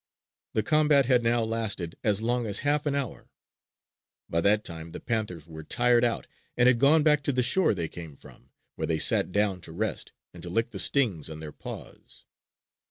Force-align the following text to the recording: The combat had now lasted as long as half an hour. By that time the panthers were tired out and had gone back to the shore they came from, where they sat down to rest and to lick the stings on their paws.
The 0.53 0.63
combat 0.63 1.05
had 1.05 1.21
now 1.21 1.43
lasted 1.43 1.95
as 2.03 2.23
long 2.23 2.47
as 2.47 2.61
half 2.65 2.87
an 2.87 2.95
hour. 2.95 3.29
By 4.27 4.41
that 4.41 4.63
time 4.65 4.93
the 4.93 4.99
panthers 4.99 5.45
were 5.45 5.63
tired 5.63 6.03
out 6.03 6.25
and 6.57 6.65
had 6.65 6.79
gone 6.79 7.03
back 7.03 7.21
to 7.21 7.31
the 7.31 7.43
shore 7.43 7.75
they 7.75 7.87
came 7.87 8.15
from, 8.15 8.49
where 8.73 8.87
they 8.87 8.97
sat 8.97 9.31
down 9.31 9.61
to 9.61 9.71
rest 9.71 10.11
and 10.33 10.41
to 10.41 10.49
lick 10.49 10.71
the 10.71 10.79
stings 10.79 11.29
on 11.29 11.39
their 11.39 11.51
paws. 11.51 12.25